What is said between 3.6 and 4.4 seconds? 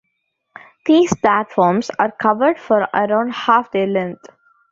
their length.